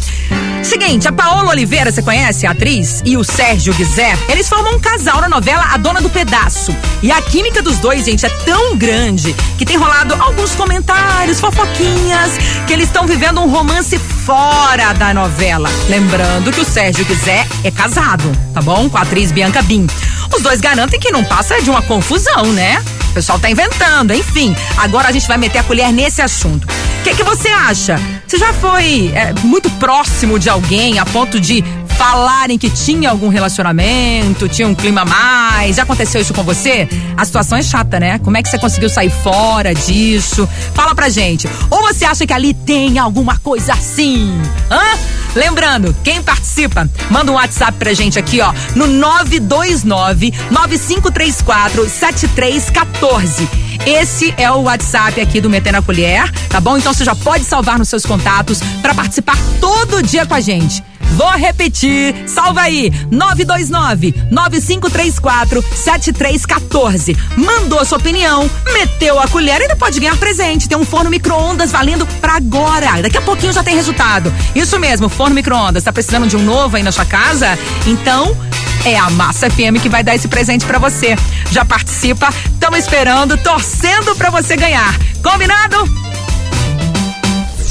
[0.63, 3.03] Seguinte, a Paola Oliveira, você conhece a atriz?
[3.05, 6.77] E o Sérgio Guizé, eles formam um casal na novela A Dona do Pedaço.
[7.03, 12.39] E a química dos dois, gente, é tão grande que tem rolado alguns comentários, fofoquinhas,
[12.67, 15.71] que eles estão vivendo um romance fora da novela.
[15.89, 18.89] Lembrando que o Sérgio Guizé é casado, tá bom?
[18.89, 19.87] Com a atriz Bianca Bin.
[20.35, 22.85] Os dois garantem que não passa de uma confusão, né?
[23.11, 24.55] O pessoal tá inventando, enfim.
[24.77, 26.65] Agora a gente vai meter a colher nesse assunto.
[26.65, 28.01] O que, que você acha?
[28.27, 31.65] Você já foi é, muito próximo de alguém a ponto de
[31.99, 35.77] falarem que tinha algum relacionamento, tinha um clima a mais?
[35.77, 36.89] Já aconteceu isso com você?
[37.17, 38.19] A situação é chata, né?
[38.21, 40.49] Como é que você conseguiu sair fora disso?
[40.73, 41.49] Fala pra gente.
[41.69, 44.41] Ou você acha que ali tem alguma coisa assim?
[44.71, 45.20] Hã?
[45.35, 53.49] Lembrando, quem participa, manda um WhatsApp pra gente aqui, ó, no 929 9534 7314.
[53.87, 56.77] Esse é o WhatsApp aqui do Meter na Colher, tá bom?
[56.77, 60.83] Então você já pode salvar nos seus contatos para participar todo dia com a gente.
[61.17, 67.17] Vou repetir, salva aí, 929 9534 7314.
[67.37, 70.69] Mandou sua opinião, meteu a colher e ainda pode ganhar presente.
[70.69, 73.03] Tem um forno micro-ondas valendo pra agora.
[73.03, 74.33] Daqui a pouquinho já tem resultado.
[74.55, 75.85] Isso mesmo, forno micro-ondas.
[75.85, 77.59] Tá precisando de um novo aí na sua casa?
[77.87, 78.37] Então,
[78.85, 81.17] é a Massa FM que vai dar esse presente pra você.
[81.51, 84.99] Já participa, estamos esperando, torcendo pra você ganhar.
[85.23, 86.10] Combinado?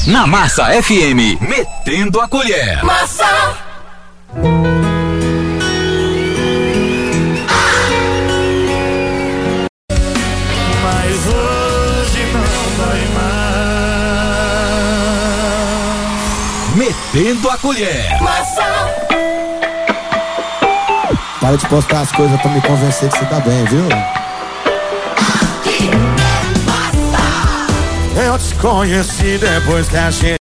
[0.10, 2.84] Na Massa FM, metendo a colher.
[2.84, 3.56] Massa.
[10.82, 12.41] Mas hoje não
[12.76, 13.06] dói
[16.74, 17.13] mais.
[17.13, 18.19] Metendo a colher.
[18.19, 18.65] Massa.
[21.39, 23.88] Para de postar as coisas pra me convencer que você tá bem, viu?
[28.62, 30.39] Conheci depois que a gente.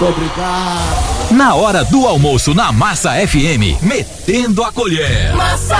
[0.00, 1.30] Obrigado.
[1.30, 5.34] Na hora do almoço na Massa FM, metendo a colher.
[5.34, 5.76] Massa.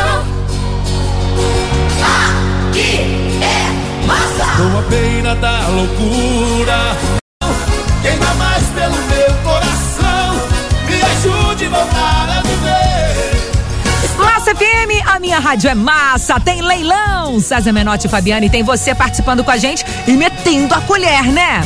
[2.71, 4.45] Aqui é massa.
[4.57, 6.97] Tô à beira da loucura.
[8.03, 10.35] Quem dá mais pelo meu coração?
[10.87, 13.14] Me ajude a voltar a viver.
[14.45, 17.41] Massa FM, a minha rádio é massa, tem leilão.
[17.41, 21.63] César Menotti e Fabiane, tem você participando com a gente e metendo a colher, né?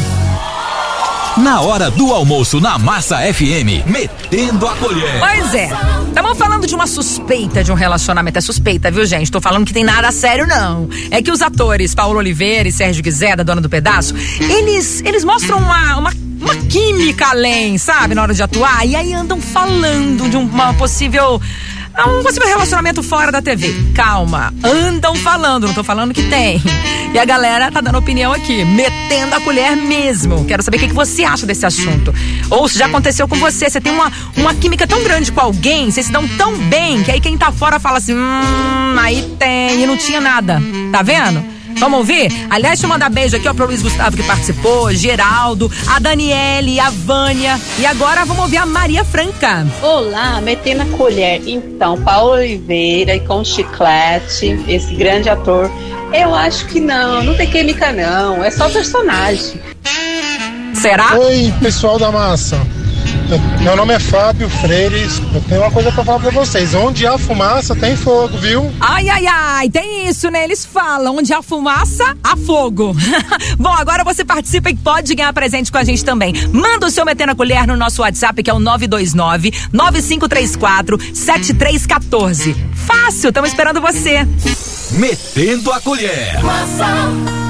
[1.39, 5.19] Na hora do almoço na Massa FM, metendo a colher.
[5.19, 5.71] Pois é.
[6.07, 8.39] Estamos falando de uma suspeita de um relacionamento.
[8.39, 9.29] É suspeita, viu, gente?
[9.29, 10.89] Tô falando que tem nada sério, não.
[11.11, 15.25] É que os atores Paulo Oliveira e Sérgio Guizé, da Dona do Pedaço, eles, eles
[15.25, 18.15] mostram uma, uma, uma química além, sabe?
[18.15, 18.87] Na hora de atuar.
[18.87, 21.41] E aí andam falando de uma possível
[22.07, 23.75] um possível relacionamento fora da TV.
[23.95, 26.63] Calma, andam falando, não tô falando que tem.
[27.13, 30.45] E a galera tá dando opinião aqui, metendo a colher mesmo.
[30.45, 32.15] Quero saber o que, que você acha desse assunto.
[32.51, 35.91] Ou se já aconteceu com você, você tem uma, uma química tão grande com alguém,
[35.91, 39.83] vocês se dão tão bem, que aí quem tá fora fala assim, hum, aí tem,
[39.83, 40.63] e não tinha nada.
[40.93, 41.58] Tá vendo?
[41.79, 42.29] Vamos ouvir?
[42.51, 46.81] Aliás, deixa eu mandar beijo aqui ó, pro Luiz Gustavo que participou, Geraldo, a Daniele,
[46.81, 47.59] a Vânia.
[47.79, 49.67] E agora vamos ouvir a Maria Franca.
[49.83, 51.41] Olá, metendo a colher.
[51.47, 55.71] Então, Paulo Oliveira e com chiclete, esse grande ator.
[56.13, 59.61] Eu acho que não, não tem química não, é só personagem.
[60.75, 61.17] Será?
[61.19, 62.59] Oi, pessoal da massa.
[63.61, 65.21] Meu nome é Fábio Freires.
[65.35, 66.75] Eu tenho uma coisa pra falar pra vocês.
[66.75, 68.73] Onde há fumaça, tem fogo, viu?
[68.81, 70.45] Ai, ai, ai, tem isso, né?
[70.45, 72.97] Eles falam, onde há fumaça, há fogo.
[73.59, 76.33] Bom, agora você participa e pode ganhar presente com a gente também.
[76.53, 82.57] Manda o seu meter na colher no nosso WhatsApp, que é o 929 9534 7314.
[82.75, 84.27] Fácil, estamos esperando você.
[84.93, 86.41] Metendo a colher.
[86.43, 87.49] Moção.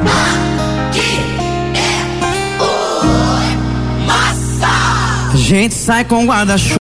[0.00, 0.49] Aqui
[5.50, 6.79] gente sai com guarda-chuva.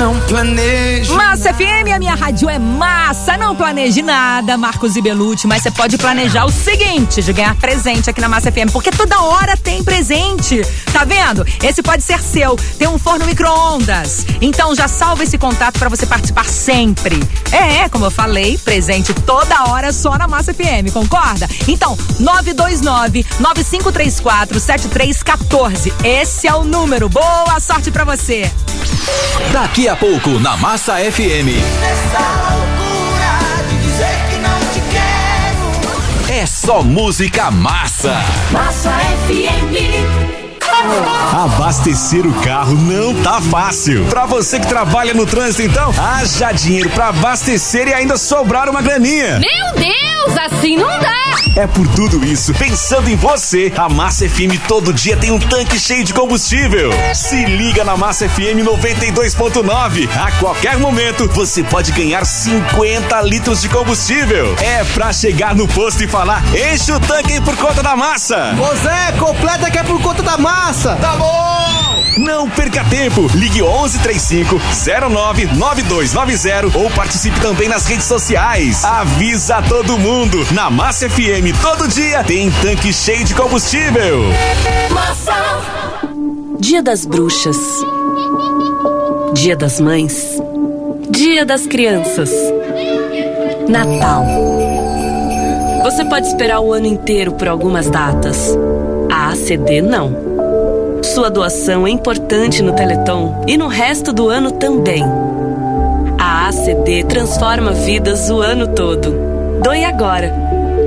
[0.00, 1.12] Não planeja.
[1.12, 3.36] Massa FM, a minha rádio é massa.
[3.36, 8.08] Não planeje nada, Marcos e Belucci, mas você pode planejar o seguinte: de ganhar presente
[8.08, 10.62] aqui na Massa FM, porque toda hora tem presente.
[10.90, 11.46] Tá vendo?
[11.62, 12.56] Esse pode ser seu.
[12.78, 14.24] Tem um forno micro-ondas.
[14.40, 17.20] Então já salva esse contato para você participar sempre.
[17.52, 21.46] É, como eu falei, presente toda hora só na Massa FM, concorda?
[21.68, 25.92] Então, 929 9534 7314.
[26.02, 27.10] Esse é o número.
[27.10, 28.50] Boa sorte para você.
[29.52, 31.48] Daqui a pouco na Massa FM.
[31.82, 32.18] Essa
[32.54, 36.34] loucura de dizer que não te quero.
[36.34, 38.22] É só música massa.
[38.52, 38.92] Massa
[39.26, 40.49] FM.
[41.32, 44.06] Abastecer o carro não tá fácil.
[44.06, 48.82] Pra você que trabalha no trânsito, então, haja dinheiro pra abastecer e ainda sobrar uma
[48.82, 49.38] graninha.
[49.38, 51.20] Meu Deus, assim não dá!
[51.56, 55.78] É por tudo isso, pensando em você, a Massa FM todo dia tem um tanque
[55.78, 56.90] cheio de combustível.
[57.14, 60.08] Se liga na Massa FM 92.9.
[60.16, 64.54] A qualquer momento você pode ganhar 50 litros de combustível.
[64.60, 68.54] É pra chegar no posto e falar: enche o tanque por conta da massa.
[68.58, 70.69] Ô Zé, completa que é por conta da massa.
[70.70, 71.40] Tá bom!
[72.16, 73.26] Não perca tempo.
[73.34, 78.84] Ligue 1135 099290 ou participe também nas redes sociais.
[78.84, 80.46] Avisa todo mundo.
[80.52, 84.22] Na Massa FM todo dia tem tanque cheio de combustível.
[84.90, 85.32] Massa.
[86.60, 87.58] Dia das Bruxas.
[89.34, 90.40] Dia das Mães.
[91.10, 92.30] Dia das Crianças.
[93.68, 94.24] Natal.
[95.82, 98.56] Você pode esperar o ano inteiro por algumas datas.
[99.10, 100.29] A ACD não.
[101.20, 105.02] Sua doação é importante no Teleton e no resto do ano também.
[106.18, 109.14] A ACD transforma vidas o ano todo.
[109.62, 110.34] Doe agora.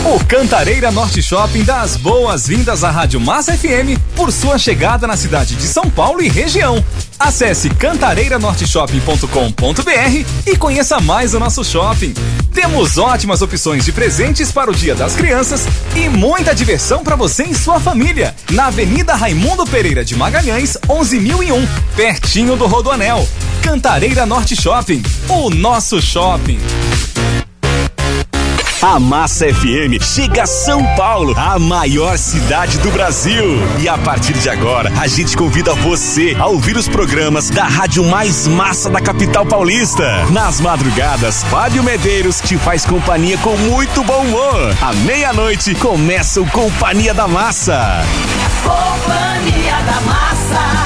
[0.06, 5.18] O Cantareira Norte Shopping dá as boas-vindas à Rádio Massa FM por sua chegada na
[5.18, 6.86] cidade de São Paulo e região.
[7.24, 12.14] Acesse cantareiranorteshopping.com.br e conheça mais o nosso shopping.
[12.54, 17.46] Temos ótimas opções de presentes para o Dia das Crianças e muita diversão para você
[17.46, 18.36] e sua família.
[18.52, 23.26] Na Avenida Raimundo Pereira de Magalhães, 11001, pertinho do Rodoanel.
[23.62, 26.60] Cantareira Norte Shopping, o nosso shopping.
[28.84, 33.46] A Massa FM chega a São Paulo, a maior cidade do Brasil.
[33.80, 38.04] E a partir de agora, a gente convida você a ouvir os programas da rádio
[38.04, 40.26] mais massa da capital paulista.
[40.32, 44.76] Nas madrugadas, Fábio Medeiros te faz companhia com muito bom humor.
[44.82, 48.04] À meia-noite, começa o Companhia da Massa.
[48.66, 50.83] Companhia da Massa.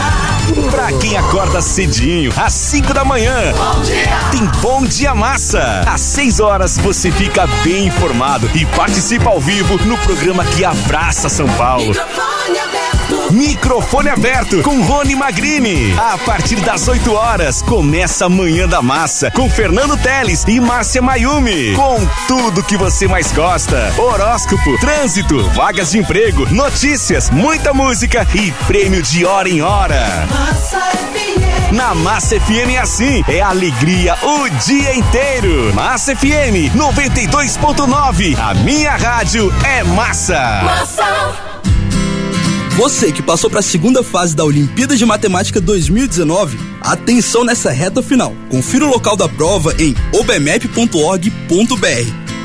[0.88, 4.08] Pra quem acorda cedinho, às 5 da manhã, Bom dia.
[4.32, 5.84] tem Bom Dia Massa.
[5.86, 11.28] Às 6 horas você fica bem informado e participa ao vivo no programa que abraça
[11.28, 11.88] São Paulo.
[11.88, 12.67] Microfone.
[13.32, 15.94] Microfone aberto com Rony Magrini.
[15.98, 21.02] A partir das 8 horas começa a Manhã da Massa com Fernando Teles e Márcia
[21.02, 21.74] Mayumi.
[21.76, 28.52] Com tudo que você mais gosta: horóscopo, trânsito, vagas de emprego, notícias, muita música e
[28.66, 30.28] prêmio de hora em hora.
[30.32, 31.74] Massa FM.
[31.74, 35.74] Na Massa FM é assim, é alegria o dia inteiro.
[35.74, 40.62] Massa FM 92.9, a minha rádio é massa.
[40.63, 41.57] Massa.
[42.78, 48.04] Você que passou para a segunda fase da Olimpíada de Matemática 2019, atenção nessa reta
[48.04, 48.36] final.
[48.52, 51.28] Confira o local da prova em obmap.org.br.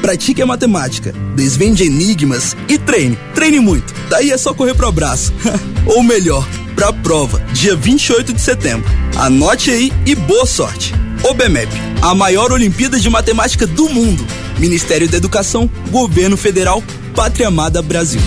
[0.00, 3.18] Pratique a matemática, desvende enigmas e treine.
[3.34, 3.92] Treine muito.
[4.08, 5.34] Daí é só correr pro abraço.
[5.84, 8.90] Ou melhor, pra prova, dia 28 de setembro.
[9.16, 10.94] Anote aí e boa sorte.
[11.24, 14.26] OBMEP, a maior Olimpíada de Matemática do mundo.
[14.58, 16.82] Ministério da Educação, Governo Federal,
[17.14, 18.22] Pátria Amada Brasil.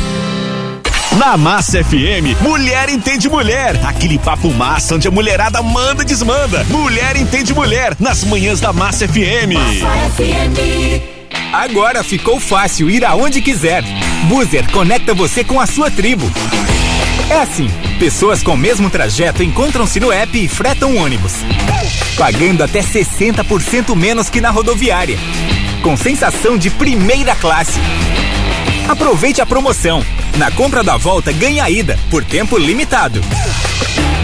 [1.17, 3.79] Na Massa FM, Mulher Entende Mulher.
[3.85, 6.65] Aquele papo massa onde a mulherada manda e desmanda.
[6.65, 9.55] Mulher Entende Mulher, nas manhãs da Massa FM.
[11.53, 13.81] Agora ficou fácil ir aonde quiser.
[14.27, 16.29] Buzer conecta você com a sua tribo.
[17.29, 21.33] É assim, pessoas com o mesmo trajeto encontram-se no app e fretam ônibus.
[22.17, 25.17] Pagando até 60% menos que na rodoviária.
[25.81, 27.79] Com sensação de primeira classe.
[28.89, 30.03] Aproveite a promoção.
[30.37, 33.21] Na compra da volta, ganha a ida, por tempo limitado.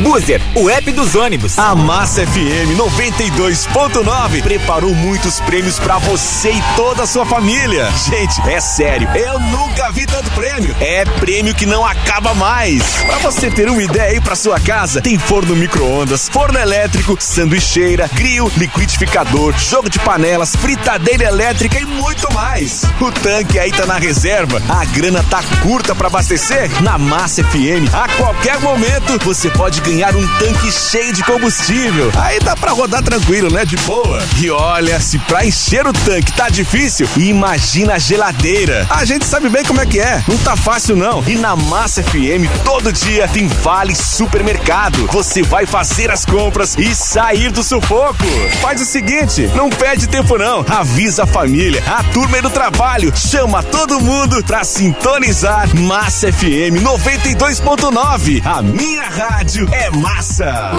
[0.01, 1.59] Buzer, o app dos ônibus.
[1.59, 7.87] A Massa FM 92.9 preparou muitos prêmios pra você e toda a sua família.
[8.09, 10.75] Gente, é sério, eu nunca vi tanto prêmio.
[10.79, 12.81] É prêmio que não acaba mais.
[13.05, 18.09] Pra você ter uma ideia aí pra sua casa, tem forno micro-ondas, forno elétrico, sanduicheira,
[18.15, 22.83] grill, liquidificador, jogo de panelas, fritadeira elétrica e muito mais.
[22.99, 26.71] O tanque aí tá na reserva, a grana tá curta pra abastecer?
[26.81, 32.11] Na Massa FM, a qualquer momento você pode ganhar um tanque cheio de combustível.
[32.15, 33.65] Aí dá pra rodar tranquilo, né?
[33.65, 34.23] De boa.
[34.41, 38.87] E olha, se pra encher o tanque tá difícil, imagina a geladeira.
[38.89, 40.23] A gente sabe bem como é que é.
[40.27, 41.21] Não tá fácil não.
[41.27, 45.07] E na Massa FM todo dia tem Vale Supermercado.
[45.11, 48.25] Você vai fazer as compras e sair do sufoco.
[48.61, 50.65] Faz o seguinte, não perde tempo não.
[50.69, 58.41] Avisa a família, a turma do trabalho, chama todo mundo pra sintonizar Massa FM 92.9.
[58.45, 60.71] A minha rádio é massa.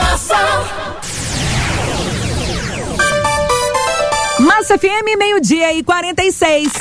[4.38, 6.72] Massa FM, meio-dia e 46.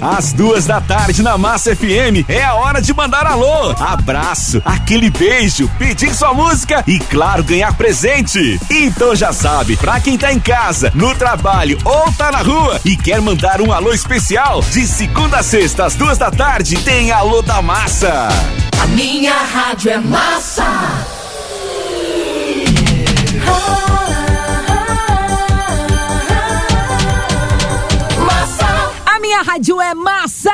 [0.00, 5.10] Às duas da tarde na Massa FM é a hora de mandar alô, abraço, aquele
[5.10, 8.58] beijo, pedir sua música e, claro, ganhar presente.
[8.70, 12.96] Então já sabe, pra quem tá em casa, no trabalho ou tá na rua e
[12.96, 17.42] quer mandar um alô especial, de segunda a sexta às duas da tarde tem Alô
[17.42, 18.28] da Massa.
[18.82, 21.19] A minha rádio é massa.
[29.30, 30.50] Minha rádio é massa!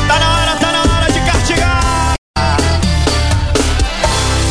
[0.07, 2.13] Tá na hora, tá na hora de castigar.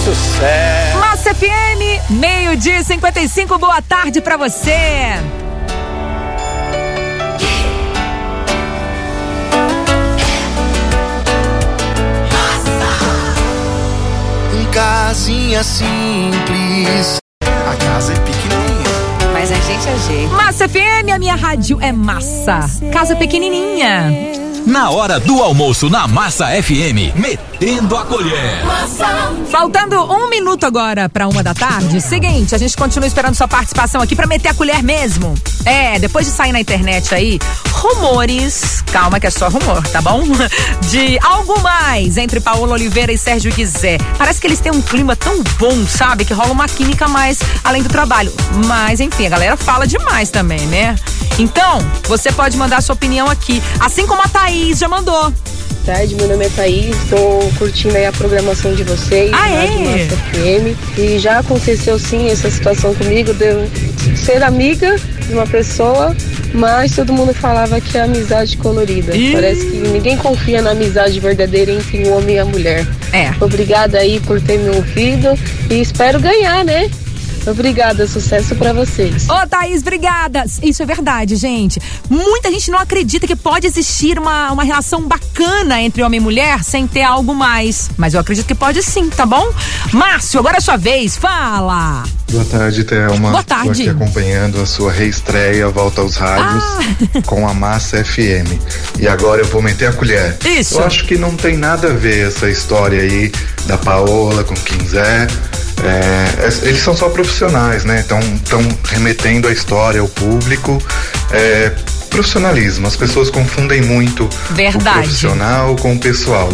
[0.05, 0.99] Sucesso.
[0.99, 5.15] Massa FM, meio-dia e 55, boa tarde pra você.
[14.53, 17.17] Um casinha simples.
[17.43, 18.50] A casa é pequenininha.
[19.61, 20.33] A gente é jeito.
[20.33, 22.61] Massa FM, a minha rádio é massa.
[22.91, 24.11] Casa pequenininha.
[24.67, 27.13] Na hora do almoço na Massa FM,
[27.61, 28.63] metendo a colher.
[29.51, 32.01] Faltando um minuto agora para uma da tarde.
[32.01, 35.35] Seguinte, a gente continua esperando sua participação aqui para meter a colher mesmo.
[35.67, 37.39] É, depois de sair na internet aí,
[37.73, 40.23] rumores, calma que é só rumor, tá bom?
[40.89, 43.99] De algo mais entre Paola Oliveira e Sérgio Guizé.
[44.17, 46.25] Parece que eles têm um clima tão bom, sabe?
[46.25, 48.33] Que rola uma química mais além do trabalho.
[48.67, 50.97] Mas, enfim, a galera fala demais também, né?
[51.39, 55.33] Então, você pode mandar sua opinião aqui, assim como a Thaís já mandou.
[55.85, 56.15] Tarde.
[56.15, 59.67] Meu nome é Thaís, estou curtindo aí a programação de vocês, Ah, é?
[59.67, 60.99] Rádio Massa FM.
[60.99, 63.69] E já aconteceu sim essa situação comigo, de eu
[64.17, 66.15] ser amiga de uma pessoa,
[66.53, 69.15] mas todo mundo falava que é amizade colorida.
[69.17, 69.33] Ih.
[69.33, 72.87] Parece que ninguém confia na amizade verdadeira entre o homem e a mulher.
[73.13, 73.31] É.
[73.43, 75.29] Obrigada aí por ter me ouvido
[75.71, 76.91] e espero ganhar, né?
[77.47, 79.29] Obrigada, sucesso pra vocês.
[79.29, 80.45] Ô, Thaís, obrigada.
[80.63, 81.81] Isso é verdade, gente.
[82.09, 86.63] Muita gente não acredita que pode existir uma, uma relação bacana entre homem e mulher
[86.63, 87.91] sem ter algo mais.
[87.97, 89.53] Mas eu acredito que pode sim, tá bom?
[89.93, 91.17] Márcio, agora é a sua vez.
[91.17, 92.05] Fala!
[92.31, 93.31] Boa tarde, Thelma.
[93.31, 93.85] Boa tarde.
[93.85, 97.23] Tô aqui acompanhando a sua reestreia Volta aos Rádios Ah.
[97.27, 98.47] com a Massa FM.
[99.01, 100.37] E agora eu vou meter a colher.
[100.45, 100.79] Isso.
[100.79, 103.33] Eu acho que não tem nada a ver essa história aí
[103.67, 105.27] da Paola com quem Zé.
[105.85, 108.03] É, es- eles são só profissionais, né?
[108.05, 110.81] Então estão remetendo a história ao público.
[111.33, 111.73] É,
[112.11, 112.87] profissionalismo.
[112.87, 115.01] As pessoas confundem muito o Verdade.
[115.01, 116.51] profissional com o pessoal.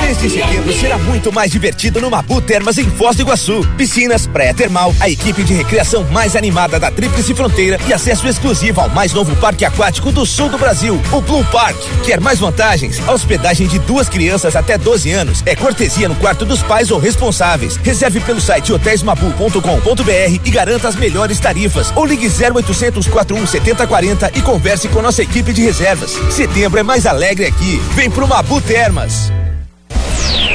[0.00, 3.66] Mês de setembro será muito mais divertido no Mabu Termas em Foz do Iguaçu.
[3.76, 8.80] Piscinas, praia termal, a equipe de recreação mais animada da Tríplice Fronteira e acesso exclusivo
[8.80, 11.76] ao mais novo parque aquático do sul do Brasil, o Blue Park.
[12.04, 13.00] Quer mais vantagens?
[13.08, 16.98] A hospedagem de duas crianças até 12 anos é cortesia no quarto dos pais ou
[16.98, 17.76] responsáveis.
[17.76, 21.92] Reserve pelo site hotéismabu.com.br e garanta as melhores tarifas.
[21.94, 26.12] Ou ligue 0800 41 7040 e converse com nossa equipe de reservas.
[26.30, 27.80] Setembro é mais alegre aqui.
[27.94, 29.32] Vem pro Mabu Termas.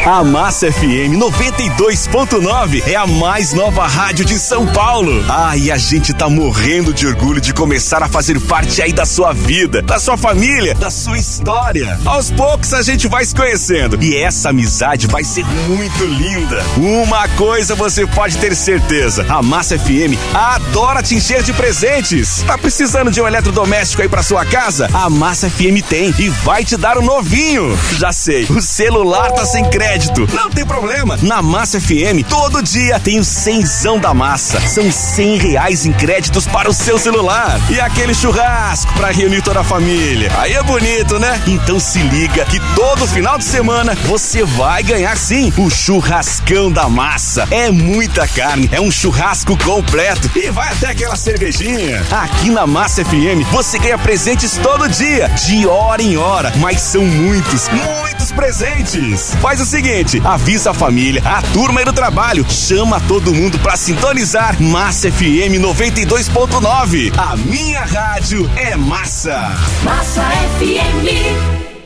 [0.08, 5.26] A Massa FM 92.9 é a mais nova rádio de São Paulo.
[5.28, 9.06] Ah, e a gente tá morrendo de orgulho de começar a fazer parte aí da
[9.06, 12.00] sua vida, da sua família, da sua história.
[12.06, 16.64] Aos poucos a gente vai se conhecendo e essa amizade vai ser muito linda.
[16.78, 22.44] Uma coisa você pode ter certeza: a Massa FM adora te encher de presentes.
[22.48, 24.90] Tá precisando de um eletrodoméstico aí pra sua casa?
[24.94, 27.78] A Massa FM tem e vai te dar um novinho.
[27.98, 29.97] Já sei, o celular tá sem crédito.
[30.34, 31.18] Não tem problema.
[31.22, 34.60] Na Massa FM, todo dia tem o cenzão da massa.
[34.68, 37.60] São cem reais em créditos para o seu celular.
[37.70, 40.32] E aquele churrasco para reunir toda a família.
[40.38, 41.42] Aí é bonito, né?
[41.48, 46.88] Então se liga que todo final de semana você vai ganhar sim o churrascão da
[46.88, 47.48] massa.
[47.50, 52.06] É muita carne, é um churrasco completo e vai até aquela cervejinha.
[52.12, 57.04] Aqui na Massa FM você ganha presentes todo dia, de hora em hora, mas são
[57.04, 59.34] muitos, muitos presentes.
[59.42, 63.78] Faz o seguinte, avisa a família, a turma aí do trabalho, chama todo mundo pra
[63.78, 67.14] sintonizar Massa FM 92.9.
[67.16, 69.56] A minha rádio é massa.
[69.84, 70.24] Massa
[70.58, 71.77] FM.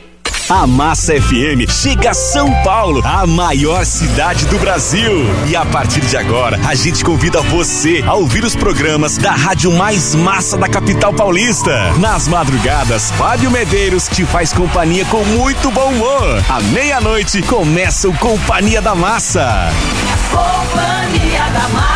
[0.50, 5.24] A Massa FM chega a São Paulo, a maior cidade do Brasil.
[5.46, 9.72] E a partir de agora, a gente convida você a ouvir os programas da rádio
[9.72, 11.92] mais massa da capital paulista.
[11.98, 16.42] Nas madrugadas, Fábio Medeiros te faz companhia com muito bom humor.
[16.48, 19.70] À meia-noite, começa o Companhia da Massa.
[20.30, 21.91] Companhia da massa.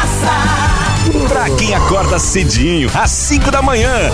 [1.51, 4.11] Quem acorda cedinho, às 5 da manhã,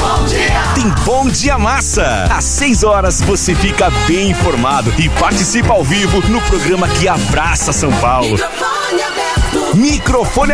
[0.75, 2.29] tem Bom Dia Massa.
[2.31, 7.73] Às 6 horas você fica bem informado e participa ao vivo no programa que abraça
[7.73, 8.33] São Paulo.
[8.33, 9.03] Microfone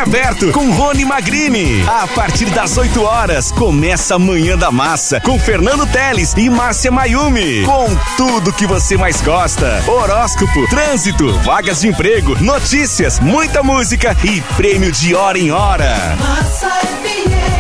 [0.01, 1.85] aberto com Rony Magrini.
[1.89, 6.91] A partir das 8 horas, começa a Manhã da Massa com Fernando Teles e Márcia
[6.91, 7.65] Mayumi.
[7.65, 14.41] Com tudo que você mais gosta: horóscopo, trânsito, vagas de emprego, notícias, muita música e
[14.57, 15.97] prêmio de hora em hora.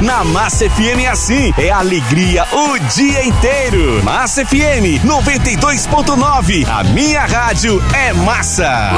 [0.00, 4.02] Na Massa FM é assim, é alegria o dia inteiro.
[4.04, 8.90] Massa FM 92.9, a minha rádio é massa.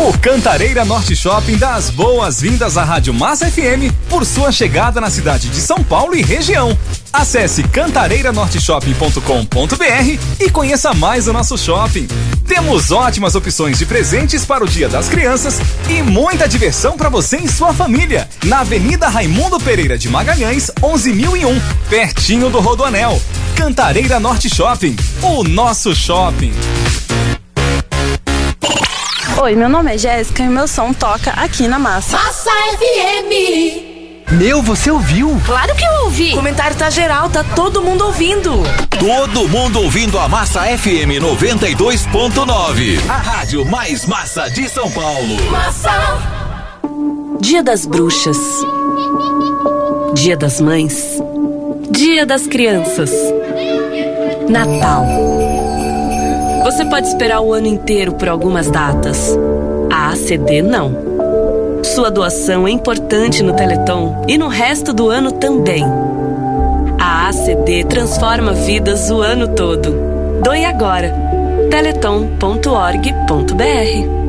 [0.00, 5.10] O Cantareira Norte Shopping dá as boas-vindas à Rádio Massa FM por sua chegada na
[5.10, 6.74] cidade de São Paulo e região.
[7.12, 12.08] Acesse cantareiranorteshopping.com.br e conheça mais o nosso shopping.
[12.46, 17.36] Temos ótimas opções de presentes para o Dia das Crianças e muita diversão para você
[17.36, 18.26] e sua família.
[18.46, 23.20] Na Avenida Raimundo Pereira de Magalhães, 11001, pertinho do Rodoanel.
[23.54, 26.54] Cantareira Norte Shopping, o nosso shopping.
[29.42, 32.14] Oi, meu nome é Jéssica e meu som toca aqui na Massa.
[32.14, 34.32] Massa FM.
[34.32, 35.40] Meu, você ouviu?
[35.46, 36.32] Claro que eu ouvi.
[36.32, 38.62] O comentário tá geral, tá todo mundo ouvindo.
[38.90, 43.00] Todo mundo ouvindo a Massa FM 92.9.
[43.08, 45.50] A rádio mais massa de São Paulo.
[45.50, 46.18] Massa.
[47.40, 48.36] Dia das Bruxas.
[50.12, 51.18] Dia das Mães.
[51.90, 53.10] Dia das Crianças.
[54.50, 55.49] Natal.
[56.62, 59.36] Você pode esperar o ano inteiro por algumas datas.
[59.90, 60.94] A ACD não.
[61.82, 65.82] Sua doação é importante no Teleton e no resto do ano também.
[66.98, 70.40] A ACD transforma vidas o ano todo.
[70.44, 71.14] Doe agora.
[71.70, 74.19] teleton.org.br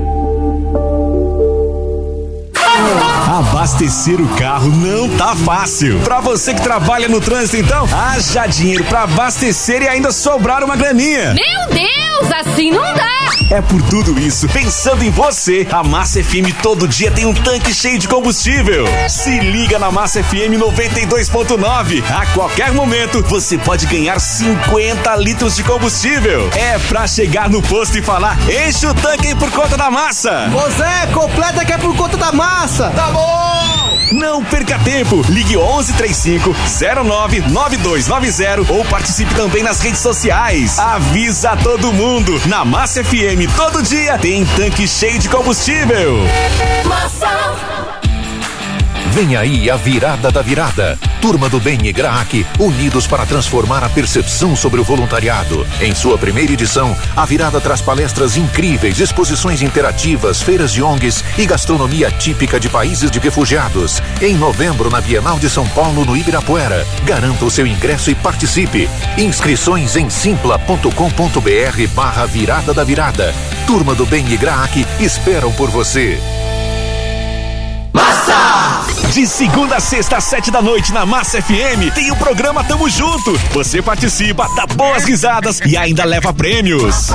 [3.42, 6.00] Abastecer o carro não tá fácil.
[6.02, 10.76] Pra você que trabalha no trânsito, então, haja dinheiro pra abastecer e ainda sobrar uma
[10.76, 11.34] graninha.
[11.34, 13.10] Meu Deus, assim não dá.
[13.50, 17.74] É por tudo isso, pensando em você, a Massa FM todo dia tem um tanque
[17.74, 18.86] cheio de combustível.
[19.10, 22.04] Se liga na Massa FM 92.9.
[22.12, 26.48] A qualquer momento você pode ganhar 50 litros de combustível.
[26.56, 30.48] É pra chegar no posto e falar: enche o tanque por conta da massa.
[30.54, 32.92] Ô Zé, completa que é por conta da massa.
[32.92, 33.31] Tá bom!
[34.12, 35.22] Não perca tempo.
[35.30, 36.56] Ligue 1135
[36.94, 40.78] 099290 ou participe também nas redes sociais.
[40.80, 42.42] Avisa todo mundo.
[42.46, 46.18] Na Massa FM todo dia tem tanque cheio de combustível.
[46.86, 47.51] Massa.
[49.12, 50.98] Vem aí a virada da virada.
[51.20, 55.68] Turma do Bem e Graak, unidos para transformar a percepção sobre o voluntariado.
[55.82, 61.46] Em sua primeira edição, a virada traz palestras incríveis, exposições interativas, feiras de ONGs e
[61.46, 64.02] gastronomia típica de países de refugiados.
[64.22, 66.88] Em novembro, na Bienal de São Paulo, no Ibirapuera.
[67.04, 68.90] Garanta o seu ingresso e participe.
[69.18, 73.36] Inscrições em simpla.com.br barra virada da virada.
[73.68, 76.18] Turma do Bem e Graak esperam por você.
[79.14, 82.90] De segunda a sexta, às sete da noite, na Massa FM, tem o programa Tamo
[82.90, 83.38] Junto.
[83.52, 87.10] Você participa, dá boas risadas e ainda leva prêmios.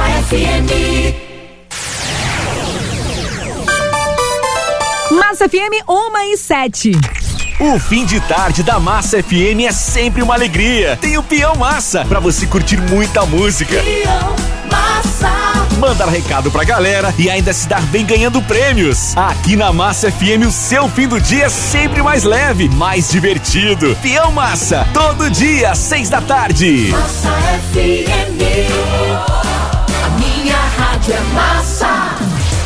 [5.10, 7.25] Massa FM 1 e 7.
[7.58, 10.98] O fim de tarde da Massa FM é sempre uma alegria.
[11.00, 13.82] Tem o Peão Massa, pra você curtir muita música.
[15.78, 19.16] Mandar recado pra galera e ainda se dar bem ganhando prêmios.
[19.16, 23.96] Aqui na Massa FM, o seu fim do dia é sempre mais leve, mais divertido.
[24.02, 26.90] Peão Massa, todo dia, às seis da tarde.
[26.90, 27.32] Massa
[27.72, 28.36] FM.
[30.04, 32.16] A minha rádio é massa.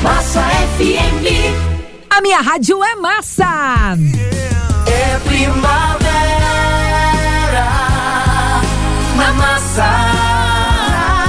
[0.03, 0.43] Massa
[0.77, 1.71] FM.
[2.11, 3.97] A minha rádio é massa.
[5.25, 6.11] Primavera
[9.17, 9.85] na massa.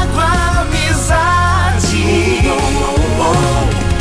[0.01, 2.41] Água, amizade.